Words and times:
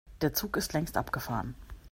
Der 0.21 0.33
Zug 0.33 0.57
ist 0.57 0.73
längst 0.73 0.97
abgefahren. 0.97 1.53